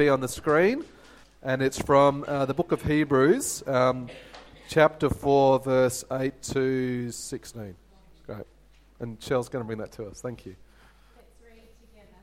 [0.00, 0.82] be on the screen,
[1.42, 4.08] and it's from uh, the book of Hebrews, um,
[4.66, 7.74] chapter 4, verse 8 to 16.
[8.24, 8.46] Great.
[9.00, 10.22] And Shell's going to bring that to us.
[10.22, 10.56] Thank you.
[11.14, 12.16] Let's read together.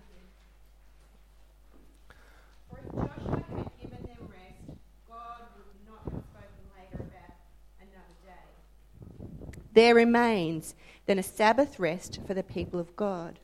[2.67, 7.35] For if Joshua had given them rest, God would not have spoken later about
[7.79, 9.59] another day.
[9.73, 10.73] There remains
[11.05, 13.37] then a Sabbath rest for the people of God.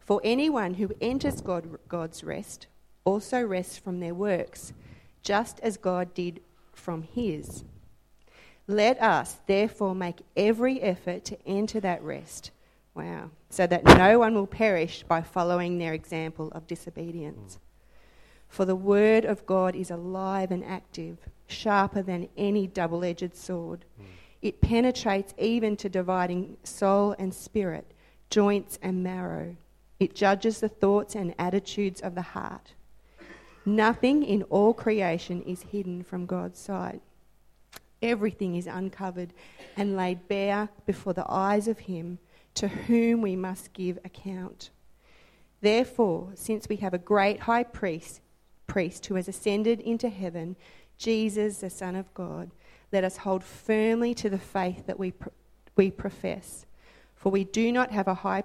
[0.00, 2.66] For anyone who enters God, God's rest
[3.04, 4.72] also rests from their works,
[5.22, 6.40] just as God did
[6.72, 7.64] from his.
[8.66, 12.52] Let us therefore make every effort to enter that rest.
[12.94, 13.30] Wow.
[13.48, 17.58] So that no one will perish by following their example of disobedience.
[18.48, 23.84] For the word of God is alive and active, sharper than any double edged sword.
[24.42, 27.92] It penetrates even to dividing soul and spirit,
[28.28, 29.56] joints and marrow.
[29.98, 32.72] It judges the thoughts and attitudes of the heart.
[33.64, 37.02] Nothing in all creation is hidden from God's sight.
[38.02, 39.34] Everything is uncovered
[39.76, 42.18] and laid bare before the eyes of Him
[42.54, 44.70] to whom we must give account.
[45.60, 48.20] Therefore, since we have a great high priest,
[48.66, 50.56] priest who has ascended into heaven,
[50.96, 52.50] Jesus, the Son of God,
[52.92, 55.12] let us hold firmly to the faith that we,
[55.76, 56.66] we profess.
[57.14, 58.44] For we do not have a high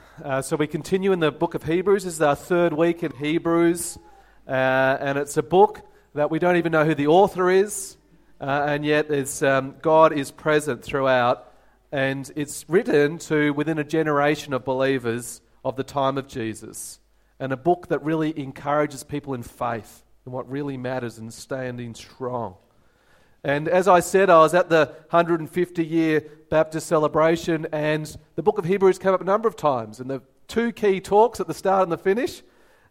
[0.23, 2.03] uh, so we continue in the book of Hebrews.
[2.03, 3.97] This is our third week in Hebrews,
[4.47, 5.81] uh, and it's a book
[6.13, 7.97] that we don't even know who the author is,
[8.39, 9.09] uh, and yet
[9.41, 11.51] um, God is present throughout,
[11.91, 16.99] and it's written to within a generation of believers of the time of Jesus,
[17.39, 21.95] and a book that really encourages people in faith and what really matters and standing
[21.95, 22.55] strong.
[23.43, 28.57] And as I said, I was at the 150 year Baptist celebration, and the book
[28.59, 29.99] of Hebrews came up a number of times.
[29.99, 32.43] And the two key talks at the start and the finish,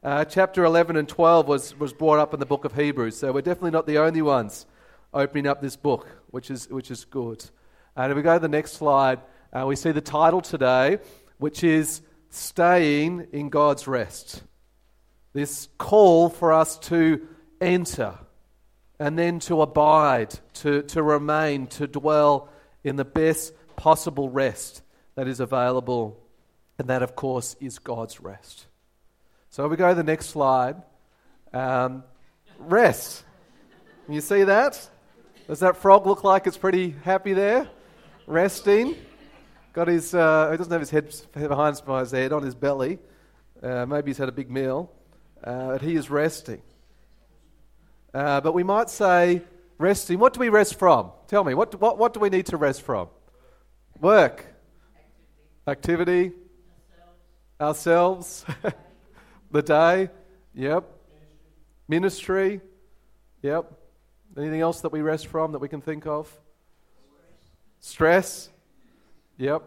[0.03, 3.17] uh, chapter 11 and 12, was, was brought up in the book of Hebrews.
[3.17, 4.67] So we're definitely not the only ones
[5.15, 7.45] opening up this book, which is, which is good.
[7.95, 9.21] And if we go to the next slide,
[9.53, 10.99] uh, we see the title today,
[11.39, 14.43] which is Staying in God's Rest.
[15.33, 17.27] This call for us to
[17.61, 18.19] enter
[19.01, 22.51] and then to abide, to, to remain, to dwell
[22.85, 24.83] in the best possible rest
[25.15, 26.23] that is available.
[26.79, 28.67] And that, of course, is God's rest.
[29.49, 30.77] So we go to the next slide.
[31.55, 32.05] Um,
[32.59, 33.25] rest.
[34.07, 34.89] You see that?
[35.49, 37.69] Does that frog look like it's pretty happy there?
[38.27, 38.97] Resting.
[39.73, 42.99] Got his, uh, he doesn't have his head behind his head, on his belly.
[43.63, 44.93] Uh, maybe he's had a big meal.
[45.43, 46.61] Uh, but he is resting.
[48.13, 49.43] Uh, but we might say
[49.79, 50.19] resting.
[50.19, 51.13] What do we rest from?
[51.29, 53.09] Tell me, what, what, what do we need to rest from?
[54.01, 54.47] Work,
[55.67, 56.33] activity,
[57.61, 58.45] ourselves,
[59.51, 60.11] the day,
[60.55, 60.85] yep,
[61.87, 62.61] ministry,
[63.43, 63.73] yep.
[64.37, 66.31] Anything else that we rest from that we can think of?
[67.81, 68.49] Stress,
[69.37, 69.63] yep.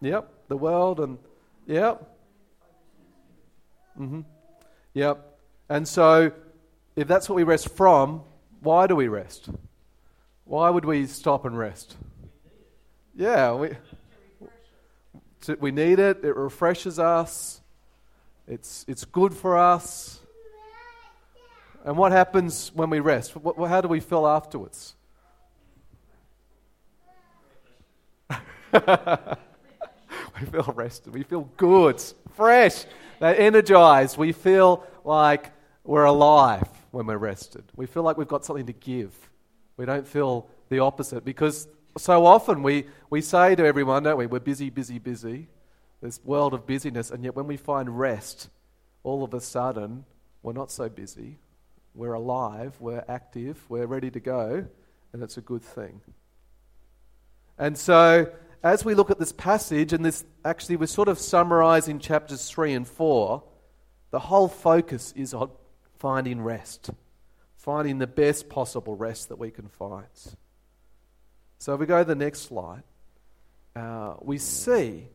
[0.00, 1.18] Yep, the world and,
[1.66, 2.16] yep.
[3.98, 4.20] Mm-hmm.
[4.94, 5.27] Yep.
[5.68, 6.32] And so,
[6.96, 8.22] if that's what we rest from,
[8.60, 9.50] why do we rest?
[10.44, 11.96] Why would we stop and rest?
[13.14, 13.70] Yeah, we,
[15.60, 16.24] we need it.
[16.24, 17.60] It refreshes us.
[18.46, 20.20] It's, it's good for us.
[21.84, 23.34] And what happens when we rest?
[23.34, 24.94] How do we feel afterwards?
[28.72, 31.12] we feel rested.
[31.14, 32.02] We feel good,
[32.34, 32.84] fresh,
[33.20, 34.16] energized.
[34.16, 35.52] We feel like
[35.88, 37.64] we're alive when we're rested.
[37.74, 39.14] We feel like we've got something to give.
[39.78, 41.66] We don't feel the opposite because
[41.96, 45.48] so often we, we say to everyone, don't we, we're busy, busy, busy.
[46.02, 48.50] This world of busyness, and yet when we find rest,
[49.02, 50.04] all of a sudden
[50.42, 51.38] we're not so busy.
[51.94, 54.66] We're alive, we're active, we're ready to go,
[55.14, 56.02] and it's a good thing.
[57.56, 58.30] And so,
[58.62, 62.74] as we look at this passage, and this actually we're sort of summarizing chapters 3
[62.74, 63.42] and 4,
[64.10, 65.50] the whole focus is on
[65.98, 66.90] finding rest,
[67.56, 70.06] finding the best possible rest that we can find.
[71.58, 72.82] So if we go to the next slide,
[73.74, 75.08] uh, we see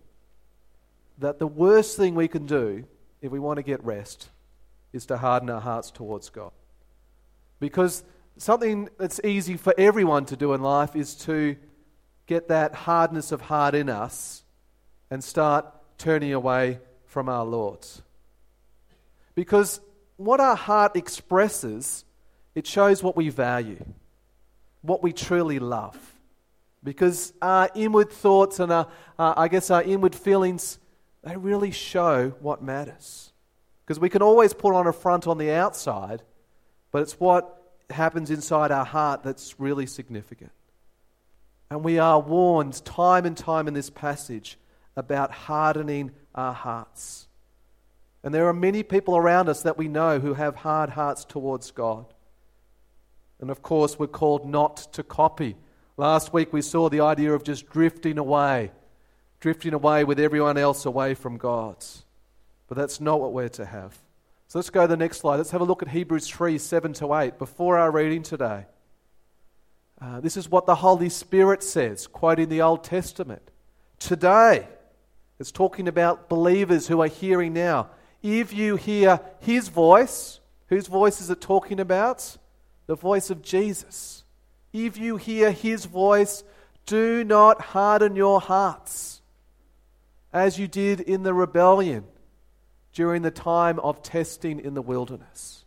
[1.20, 2.86] that the worst thing we can do
[3.22, 4.30] if we want to get rest
[4.92, 6.52] is to harden our hearts towards God.
[7.60, 8.04] Because
[8.38, 11.56] something that's easy for everyone to do in life is to
[12.26, 14.44] get that hardness of heart in us
[15.10, 15.66] and start
[15.98, 17.86] turning away from our Lord.
[19.36, 19.80] Because
[20.26, 22.06] what our heart expresses,
[22.56, 23.84] it shows what we value,
[24.82, 25.98] what we truly love.
[26.84, 28.88] Because our inward thoughts and our,
[29.18, 30.80] uh, I guess our inward feelings,
[31.24, 33.32] they really show what matters.
[33.86, 36.24] Because we can always put on a front on the outside,
[36.92, 40.52] but it's what happens inside our heart that's really significant.
[41.70, 44.58] And we are warned time and time in this passage
[44.96, 47.28] about hardening our hearts.
[48.24, 51.72] And there are many people around us that we know who have hard hearts towards
[51.72, 52.06] God.
[53.42, 55.58] And of course, we're called not to copy.
[55.98, 58.72] Last week we saw the idea of just drifting away,
[59.42, 61.84] drifting away with everyone else away from God.
[62.68, 64.02] But that's not what we're to have.
[64.48, 65.38] So let's go to the next slide.
[65.38, 68.66] Let's have a look at Hebrews 3 7 to 8 before our reading today.
[70.00, 73.52] Uh, this is what the Holy Spirit says, quoting the Old Testament.
[74.00, 74.68] Today,
[75.40, 77.90] it's talking about believers who are hearing now
[78.24, 82.38] if you hear his voice, whose voice is it talking about?
[82.88, 84.24] The voice of Jesus.
[84.72, 86.44] If you hear his voice,
[86.86, 89.22] do not harden your hearts
[90.32, 92.06] as you did in the rebellion
[92.94, 95.66] during the time of testing in the wilderness.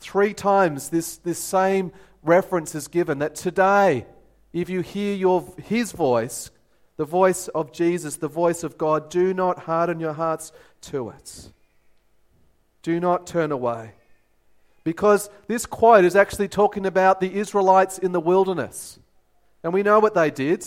[0.00, 1.92] Three times this, this same
[2.22, 4.06] reference is given that today,
[4.52, 6.50] if you hear your, his voice,
[6.96, 10.52] the voice of Jesus, the voice of God, do not harden your hearts
[10.82, 11.50] to it.
[12.82, 13.92] Do not turn away.
[14.84, 18.98] Because this quote is actually talking about the Israelites in the wilderness.
[19.62, 20.66] And we know what they did.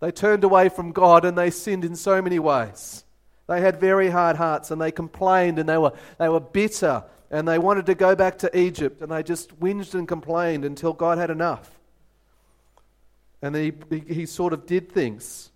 [0.00, 3.04] They turned away from God and they sinned in so many ways.
[3.46, 7.46] They had very hard hearts and they complained and they were, they were bitter and
[7.48, 11.18] they wanted to go back to Egypt and they just whinged and complained until God
[11.18, 11.70] had enough.
[13.40, 15.50] And he, he, he sort of did things.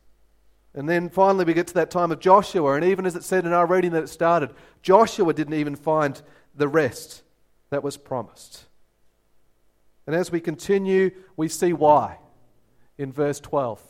[0.78, 3.44] And then finally, we get to that time of Joshua, and even as it said
[3.44, 6.22] in our reading that it started, Joshua didn't even find
[6.54, 7.24] the rest
[7.70, 8.64] that was promised.
[10.06, 12.18] And as we continue, we see why
[12.96, 13.82] in verse 12.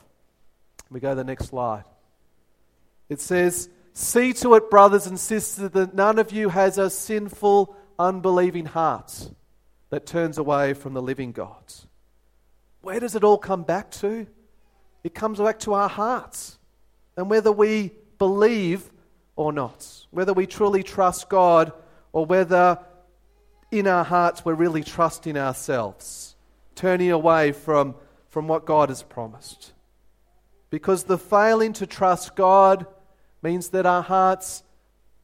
[0.88, 1.84] We go to the next slide.
[3.10, 7.76] It says, See to it, brothers and sisters, that none of you has a sinful,
[7.98, 9.28] unbelieving heart
[9.90, 11.70] that turns away from the living God.
[12.80, 14.26] Where does it all come back to?
[15.04, 16.57] It comes back to our hearts
[17.18, 18.88] and whether we believe
[19.34, 21.72] or not, whether we truly trust God
[22.12, 22.78] or whether
[23.72, 26.36] in our hearts we're really trusting ourselves,
[26.76, 27.96] turning away from,
[28.28, 29.72] from what God has promised.
[30.70, 32.86] Because the failing to trust God
[33.42, 34.62] means that our hearts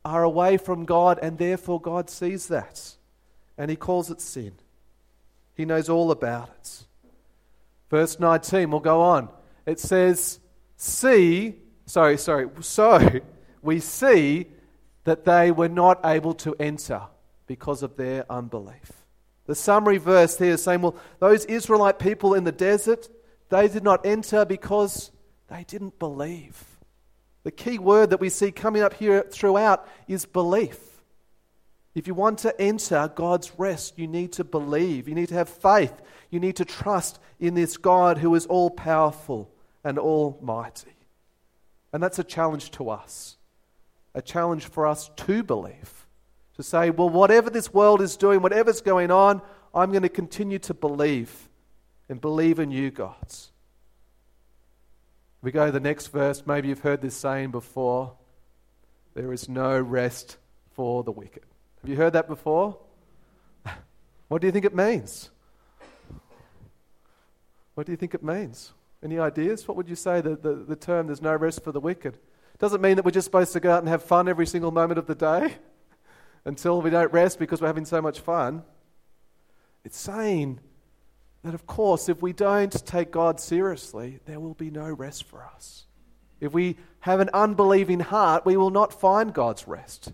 [0.05, 2.97] are away from God, and therefore God sees that.
[3.57, 4.55] And He calls it sin.
[5.55, 6.85] He knows all about it.
[7.89, 9.29] Verse 19, we'll go on.
[9.65, 10.41] It says,
[10.77, 11.55] See
[11.87, 12.49] sorry, sorry.
[12.61, 13.21] So
[13.63, 14.47] we see
[15.05, 17.03] that they were not able to enter
[17.47, 18.93] because of their unbelief.
[19.47, 23.09] The summary verse here is saying, well, those Israelite people in the desert,
[23.51, 25.11] they did not enter because
[25.49, 26.65] they didn't believe.
[27.43, 30.79] The key word that we see coming up here throughout is belief.
[31.95, 35.09] If you want to enter God's rest, you need to believe.
[35.09, 35.93] You need to have faith.
[36.31, 39.51] You need to trust in this God who is all powerful
[39.85, 40.94] and almighty.
[41.95, 43.37] And that's a challenge to us,
[44.17, 46.07] a challenge for us to believe.
[46.57, 49.41] To say, well, whatever this world is doing, whatever's going on,
[49.73, 51.49] I'm going to continue to believe
[52.09, 53.15] and believe in you, God.
[55.41, 56.45] We go to the next verse.
[56.45, 58.15] Maybe you've heard this saying before
[59.15, 60.37] there is no rest
[60.73, 61.45] for the wicked.
[61.81, 62.77] Have you heard that before?
[64.27, 65.31] What do you think it means?
[67.75, 68.73] What do you think it means?
[69.05, 69.69] Any ideas?
[69.69, 72.19] What would you say the, the, the term there's no rest for the wicked?
[72.59, 74.99] Doesn't mean that we're just supposed to go out and have fun every single moment
[74.99, 75.57] of the day
[76.47, 78.63] until we don't rest because we're having so much fun.
[79.85, 80.61] It's saying
[81.43, 85.45] that, of course, if we don't take God seriously, there will be no rest for
[85.45, 85.85] us.
[86.41, 90.13] If we have an unbelieving heart, we will not find God's rest.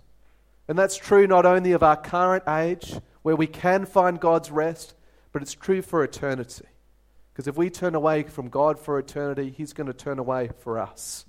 [0.66, 4.94] And that's true not only of our current age, where we can find God's rest,
[5.32, 6.66] but it's true for eternity.
[7.32, 10.78] Because if we turn away from God for eternity, He's going to turn away for
[10.78, 11.25] us.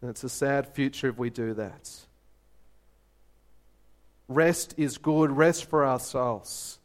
[0.00, 1.90] And it's a sad future if we do that.
[4.28, 6.78] Rest is good, rest for our souls.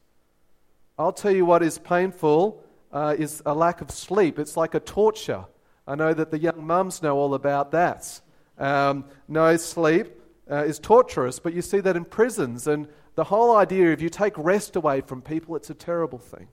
[0.98, 4.40] I'll tell you what is painful uh, is a lack of sleep.
[4.40, 5.46] It's like a torture.
[5.88, 8.22] I know that the young mums know all about that.
[8.58, 10.08] Um, no sleep
[10.50, 12.68] uh, is torturous, but you see that in prisons.
[12.68, 16.48] And the whole idea if you take rest away from people, it's a terrible thing.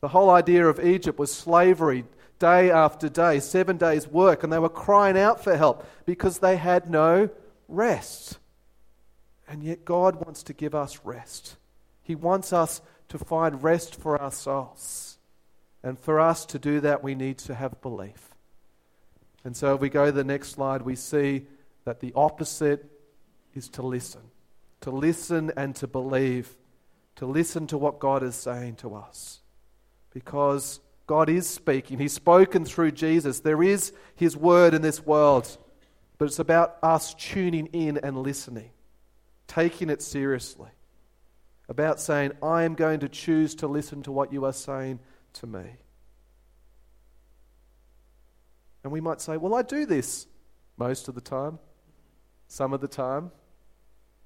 [0.00, 2.04] The whole idea of Egypt was slavery
[2.38, 6.56] day after day, seven days' work, and they were crying out for help because they
[6.56, 7.30] had no
[7.66, 8.38] rest.
[9.48, 11.56] And yet, God wants to give us rest.
[12.02, 15.18] He wants us to find rest for our souls.
[15.82, 18.34] And for us to do that, we need to have belief.
[19.44, 21.46] And so, if we go to the next slide, we see
[21.84, 22.84] that the opposite
[23.54, 24.20] is to listen.
[24.82, 26.56] To listen and to believe.
[27.16, 29.40] To listen to what God is saying to us.
[30.18, 32.00] Because God is speaking.
[32.00, 33.38] He's spoken through Jesus.
[33.38, 35.56] There is His word in this world.
[36.18, 38.70] But it's about us tuning in and listening,
[39.46, 40.70] taking it seriously.
[41.68, 44.98] About saying, I am going to choose to listen to what you are saying
[45.34, 45.62] to me.
[48.82, 50.26] And we might say, Well, I do this
[50.76, 51.60] most of the time,
[52.48, 53.30] some of the time.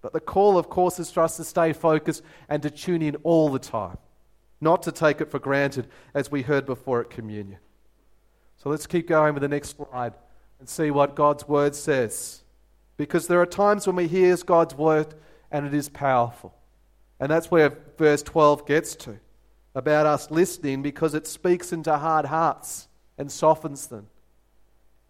[0.00, 3.16] But the call, of course, is for us to stay focused and to tune in
[3.16, 3.98] all the time,
[4.62, 7.58] not to take it for granted, as we heard before at communion.
[8.56, 10.14] So let's keep going with the next slide
[10.60, 12.44] and see what God's word says.
[12.96, 15.14] Because there are times when we hear God's word
[15.50, 16.54] and it is powerful.
[17.18, 19.18] And that's where verse 12 gets to
[19.74, 22.88] about us listening because it speaks into hard hearts
[23.18, 24.06] and softens them.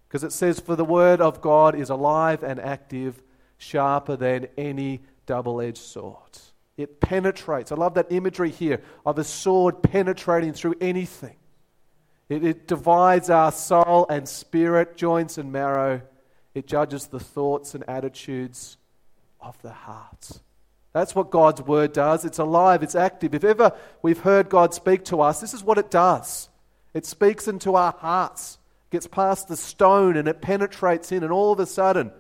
[0.09, 3.23] Because it says, For the word of God is alive and active,
[3.59, 6.39] sharper than any double edged sword.
[6.77, 7.71] It penetrates.
[7.71, 11.37] I love that imagery here of a sword penetrating through anything.
[12.29, 16.01] It, it, divides our soul and spirit, joints and marrow.
[16.55, 18.79] It judges the thoughts and attitudes
[19.41, 20.41] of the heart.
[20.93, 22.25] That's what God's word does.
[22.25, 23.35] It's alive, it's active.
[23.35, 26.49] If ever we've heard God speak to us, this is what it does
[26.95, 28.59] it speaks into our hearts
[28.91, 32.13] gets past the stone and it penetrates in, and all of a sudden,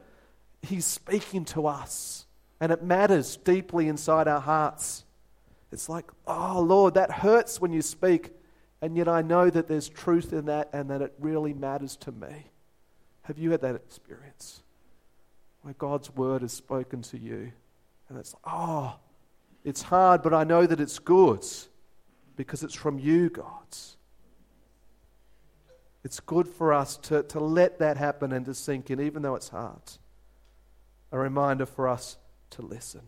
[0.62, 2.21] He's speaking to us.
[2.62, 5.04] And it matters deeply inside our hearts.
[5.72, 8.30] It's like, oh, Lord, that hurts when you speak.
[8.80, 12.12] And yet I know that there's truth in that and that it really matters to
[12.12, 12.52] me.
[13.22, 14.62] Have you had that experience?
[15.62, 17.50] Where God's word has spoken to you.
[18.08, 18.94] And it's, oh,
[19.64, 21.44] it's hard, but I know that it's good
[22.36, 23.76] because it's from you, God.
[26.04, 29.34] It's good for us to, to let that happen and to sink in, even though
[29.34, 29.82] it's hard.
[31.10, 32.18] A reminder for us
[32.52, 33.02] to listen,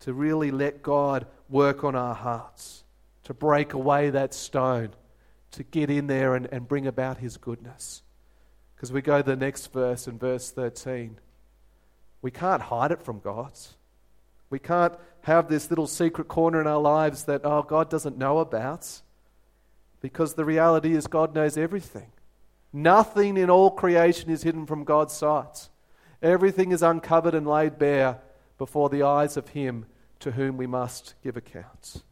[0.00, 2.84] to really let God work on our hearts,
[3.24, 4.90] to break away that stone,
[5.52, 8.02] to get in there and, and bring about His goodness.
[8.74, 11.18] Because we go to the next verse in verse 13.
[12.22, 13.52] We can't hide it from God.
[14.50, 18.38] We can't have this little secret corner in our lives that, oh, God doesn't know
[18.38, 19.00] about.
[20.00, 22.12] Because the reality is, God knows everything.
[22.72, 25.68] Nothing in all creation is hidden from God's sight.
[26.22, 28.20] Everything is uncovered and laid bare
[28.58, 29.86] before the eyes of Him
[30.20, 32.02] to whom we must give account.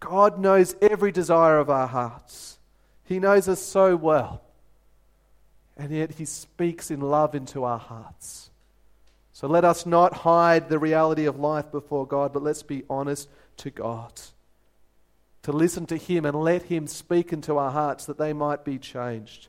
[0.00, 2.58] God knows every desire of our hearts.
[3.04, 4.42] He knows us so well.
[5.76, 8.50] And yet He speaks in love into our hearts.
[9.32, 13.28] So let us not hide the reality of life before God, but let's be honest
[13.58, 14.12] to God
[15.48, 18.78] to listen to Him and let Him speak into our hearts that they might be
[18.78, 19.48] changed.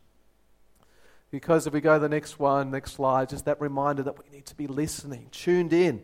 [1.32, 4.30] Because if we go to the next one, next slide, just that reminder that we
[4.36, 6.04] need to be listening, tuned in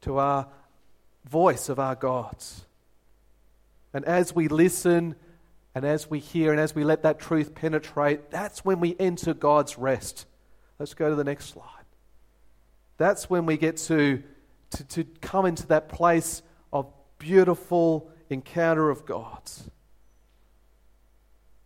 [0.00, 0.48] to our
[1.24, 2.66] voice of our gods.
[3.94, 5.14] And as we listen
[5.74, 9.32] and as we hear and as we let that truth penetrate, that's when we enter
[9.32, 10.26] God's rest.
[10.78, 11.66] Let's go to the next slide.
[12.96, 14.22] That's when we get to,
[14.70, 19.42] to, to come into that place of beautiful encounter of God.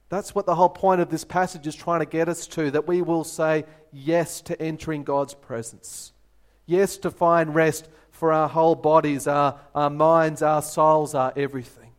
[0.08, 2.86] That's what the whole point of this passage is trying to get us to that
[2.86, 6.12] we will say yes to entering God's presence.
[6.64, 11.90] Yes to find rest for our whole bodies, our, our minds, our souls, our everything.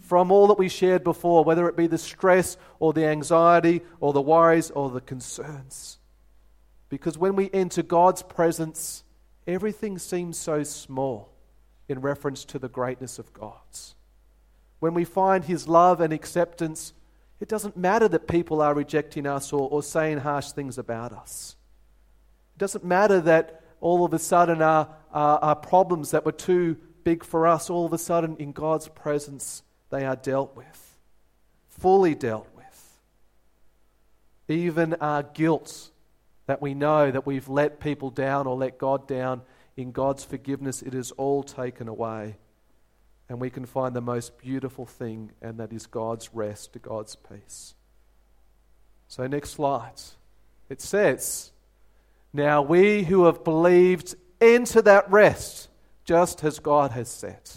[0.00, 4.12] From all that we shared before, whether it be the stress or the anxiety or
[4.12, 5.98] the worries or the concerns.
[6.88, 9.04] Because when we enter God's presence,
[9.46, 11.32] everything seems so small
[11.88, 13.94] in reference to the greatness of God's.
[14.80, 16.92] When we find His love and acceptance,
[17.38, 21.56] it doesn't matter that people are rejecting us or, or saying harsh things about us.
[22.56, 26.76] It doesn't matter that all of a sudden our, our, our problems that were too
[27.04, 30.96] big for us, all of a sudden in God's presence, they are dealt with,
[31.68, 32.98] fully dealt with.
[34.48, 35.90] Even our guilt
[36.46, 39.42] that we know that we've let people down or let God down
[39.76, 42.36] in God's forgiveness, it is all taken away.
[43.30, 47.74] And we can find the most beautiful thing, and that is God's rest, God's peace.
[49.06, 50.00] So, next slide.
[50.68, 51.52] It says
[52.32, 55.68] Now we who have believed enter that rest,
[56.04, 57.48] just as God has said.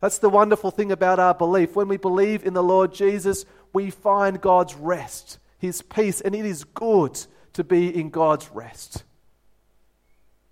[0.00, 1.76] That's the wonderful thing about our belief.
[1.76, 6.44] When we believe in the Lord Jesus, we find God's rest, His peace, and it
[6.44, 7.16] is good
[7.52, 9.04] to be in God's rest.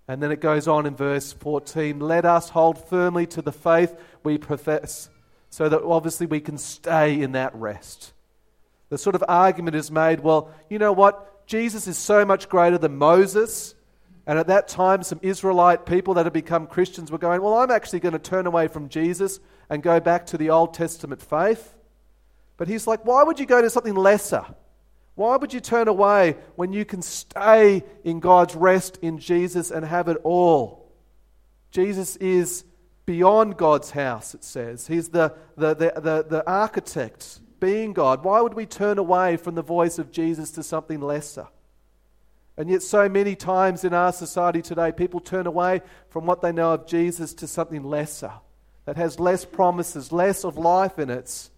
[0.07, 3.95] And then it goes on in verse 14 let us hold firmly to the faith
[4.23, 5.09] we profess,
[5.49, 8.13] so that obviously we can stay in that rest.
[8.89, 11.47] The sort of argument is made well, you know what?
[11.47, 13.75] Jesus is so much greater than Moses.
[14.27, 17.71] And at that time, some Israelite people that had become Christians were going, Well, I'm
[17.71, 21.75] actually going to turn away from Jesus and go back to the Old Testament faith.
[22.57, 24.45] But he's like, Why would you go to something lesser?
[25.15, 29.85] Why would you turn away when you can stay in God's rest in Jesus and
[29.85, 30.91] have it all?
[31.71, 32.65] Jesus is
[33.05, 34.87] beyond God's house, it says.
[34.87, 38.23] He's the, the, the, the, the architect, being God.
[38.23, 41.47] Why would we turn away from the voice of Jesus to something lesser?
[42.57, 46.53] And yet, so many times in our society today, people turn away from what they
[46.53, 48.31] know of Jesus to something lesser
[48.85, 51.49] that has less promises, less of life in it,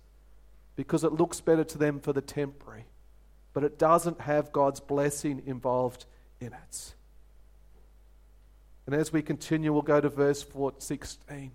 [0.75, 2.85] because it looks better to them for the temporary.
[3.57, 6.05] But it doesn't have God's blessing involved
[6.39, 6.93] in it.
[8.85, 10.45] And as we continue, we'll go to verse
[10.77, 11.49] 16.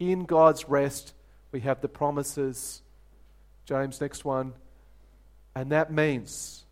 [0.00, 1.14] In God's rest,
[1.52, 2.82] we have the promises.
[3.66, 4.54] James, next one.
[5.54, 6.64] And that means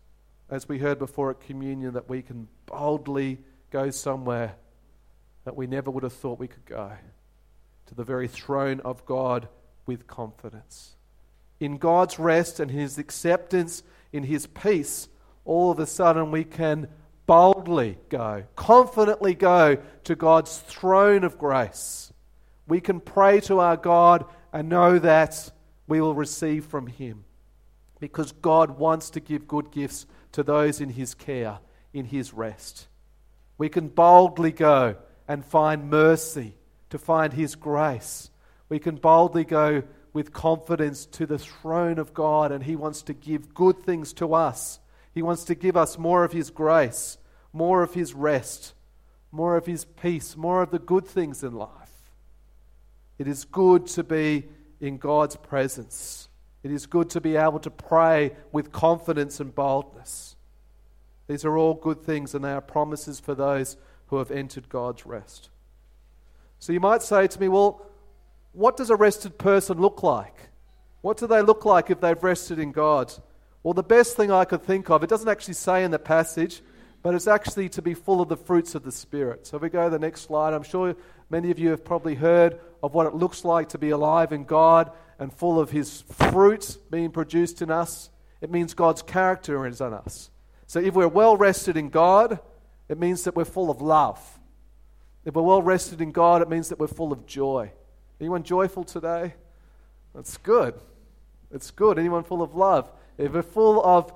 [0.49, 3.39] as we heard before at communion, that we can boldly
[3.71, 4.55] go somewhere
[5.45, 6.91] that we never would have thought we could go
[7.85, 9.47] to the very throne of God
[9.85, 10.97] with confidence.
[11.63, 15.07] In God's rest and His acceptance, in His peace,
[15.45, 16.89] all of a sudden we can
[17.25, 22.11] boldly go, confidently go to God's throne of grace.
[22.67, 25.53] We can pray to our God and know that
[25.87, 27.23] we will receive from Him
[28.01, 31.59] because God wants to give good gifts to those in his care,
[31.93, 32.89] in his rest.
[33.57, 34.97] We can boldly go
[35.29, 36.55] and find mercy,
[36.89, 38.29] to find his grace.
[38.67, 43.13] We can boldly go with confidence to the throne of God, and he wants to
[43.13, 44.79] give good things to us.
[45.13, 47.17] He wants to give us more of his grace,
[47.51, 48.73] more of his rest,
[49.31, 51.69] more of his peace, more of the good things in life.
[53.17, 54.45] It is good to be
[54.79, 56.29] in God's presence.
[56.61, 60.35] It is good to be able to pray with confidence and boldness.
[61.27, 65.05] These are all good things, and they are promises for those who have entered God's
[65.05, 65.49] rest.
[66.59, 67.85] So you might say to me, well,
[68.53, 70.49] what does a rested person look like?
[71.01, 73.13] What do they look like if they've rested in God?
[73.61, 76.61] Well, the best thing I could think of, it doesn't actually say in the passage,
[77.01, 79.45] but it's actually to be full of the fruits of the Spirit.
[79.47, 80.95] So if we go to the next slide, I'm sure
[81.29, 84.45] many of you have probably heard of what it looks like to be alive in
[84.45, 88.09] God and full of His fruits being produced in us.
[88.39, 90.29] It means God's character is on us.
[90.67, 92.39] So if we're well rested in God,
[92.87, 94.19] it means that we're full of love.
[95.25, 97.71] If we're well rested in God, it means that we're full of joy.
[98.23, 99.33] Anyone joyful today?
[100.15, 100.75] That's good.
[101.51, 101.99] It's good.
[101.99, 102.89] Anyone full of love?
[103.17, 104.13] If we're full of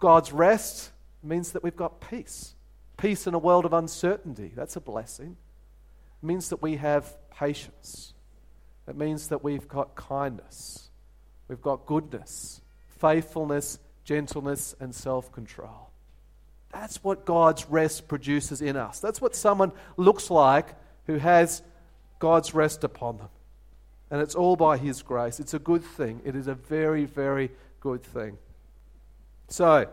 [0.00, 0.90] God's rest,
[1.22, 2.54] it means that we've got peace.
[2.96, 4.52] Peace in a world of uncertainty.
[4.56, 5.36] That's a blessing.
[6.22, 8.14] It means that we have patience.
[8.88, 10.88] It means that we've got kindness.
[11.48, 15.90] We've got goodness, faithfulness, gentleness, and self control.
[16.70, 18.98] That's what God's rest produces in us.
[18.98, 20.68] That's what someone looks like
[21.04, 21.60] who has
[22.22, 23.30] God's rest upon them.
[24.08, 25.40] And it's all by His grace.
[25.40, 26.20] It's a good thing.
[26.24, 28.38] It is a very, very good thing.
[29.48, 29.88] So,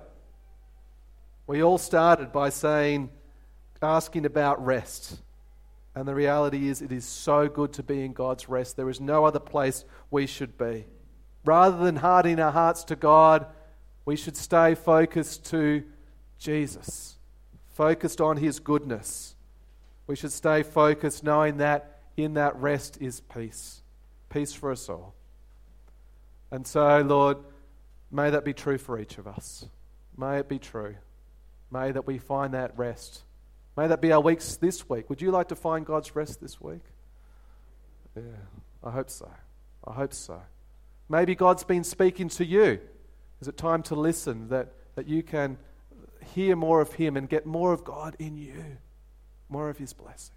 [1.47, 3.09] we all started by saying,
[3.81, 5.19] asking about rest.
[5.95, 8.77] And the reality is, it is so good to be in God's rest.
[8.77, 10.85] There is no other place we should be.
[11.45, 13.47] Rather than hardening our hearts to God,
[14.05, 15.83] we should stay focused to
[16.37, 17.17] Jesus,
[17.69, 19.35] focused on His goodness.
[20.05, 23.81] We should stay focused knowing that in that rest is peace.
[24.29, 25.15] Peace for us all.
[26.51, 27.37] And so, Lord,
[28.11, 29.65] may that be true for each of us.
[30.17, 30.95] May it be true.
[31.71, 33.23] May that we find that rest.
[33.77, 35.09] May that be our weeks this week.
[35.09, 36.81] Would you like to find God's rest this week?
[38.15, 38.23] Yeah,
[38.83, 39.29] I hope so.
[39.85, 40.41] I hope so.
[41.07, 42.79] Maybe God's been speaking to you.
[43.41, 45.57] Is it time to listen that, that you can
[46.33, 48.77] hear more of Him and get more of God in you?
[49.47, 50.35] More of His blessing.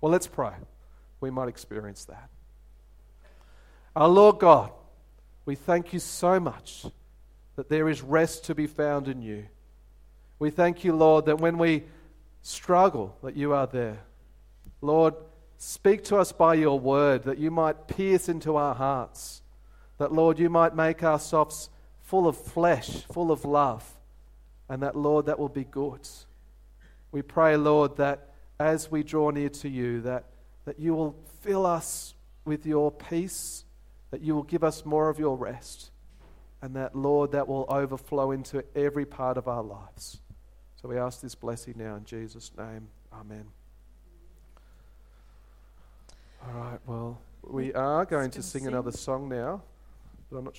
[0.00, 0.52] Well, let's pray.
[1.24, 2.28] We might experience that.
[3.96, 4.70] Our Lord God,
[5.46, 6.84] we thank you so much
[7.56, 9.46] that there is rest to be found in you.
[10.38, 11.84] We thank you, Lord, that when we
[12.42, 14.00] struggle, that you are there.
[14.82, 15.14] Lord,
[15.56, 19.40] speak to us by your word, that you might pierce into our hearts,
[19.96, 21.70] that, Lord, you might make our softs
[22.02, 23.90] full of flesh, full of love,
[24.68, 26.06] and that, Lord, that will be good.
[27.12, 30.26] We pray, Lord, that as we draw near to you, that,
[30.64, 33.64] that you will fill us with your peace,
[34.10, 35.90] that you will give us more of your rest,
[36.62, 40.20] and that, Lord, that will overflow into every part of our lives.
[40.76, 42.88] So we ask this blessing now in Jesus' name.
[43.12, 43.46] Amen.
[46.46, 48.68] All right, well, we are going to sing sing.
[48.68, 49.62] another song now,
[50.30, 50.52] but I'm not